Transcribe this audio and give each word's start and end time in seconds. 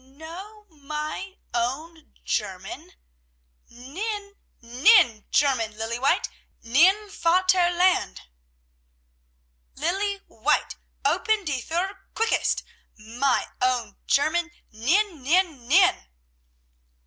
"Know 0.03 0.65
my 0.71 1.37
own 1.53 2.11
German? 2.25 2.91
Nein! 3.69 4.33
Nein! 4.59 5.27
German, 5.29 5.77
Lilly 5.77 5.99
White! 5.99 6.27
Nein 6.63 7.07
Vater 7.11 7.69
Land. 7.69 8.21
"Lilly 9.75 10.23
White, 10.25 10.75
open 11.05 11.45
die 11.45 11.61
Thur, 11.61 11.99
quickest! 12.15 12.63
My 12.97 13.45
own 13.61 13.95
German! 14.07 14.49
Nein! 14.71 15.21
Nein! 15.21 15.67
Nein! 15.67 16.07